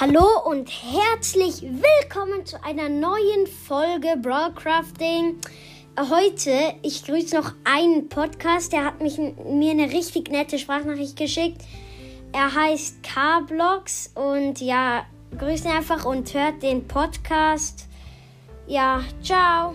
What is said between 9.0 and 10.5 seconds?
mich, mir eine richtig